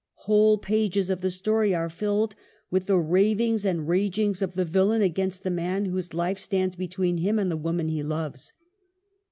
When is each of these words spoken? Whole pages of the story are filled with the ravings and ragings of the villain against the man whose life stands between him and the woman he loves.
Whole 0.25 0.57
pages 0.57 1.11
of 1.11 1.21
the 1.21 1.29
story 1.29 1.75
are 1.75 1.87
filled 1.87 2.33
with 2.71 2.87
the 2.87 2.97
ravings 2.97 3.63
and 3.63 3.87
ragings 3.87 4.41
of 4.41 4.55
the 4.55 4.65
villain 4.65 5.03
against 5.03 5.43
the 5.43 5.51
man 5.51 5.85
whose 5.85 6.11
life 6.11 6.39
stands 6.39 6.75
between 6.75 7.17
him 7.19 7.37
and 7.37 7.51
the 7.51 7.55
woman 7.55 7.87
he 7.87 8.01
loves. 8.01 8.51